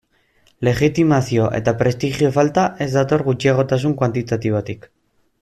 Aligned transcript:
Legitimazio 0.67 1.49
eta 1.57 1.73
prestigio 1.81 2.31
falta 2.39 2.65
ez 2.87 2.89
dator 2.97 3.25
gutxiagotasun 3.29 3.95
kuantitatibotik. 4.01 4.91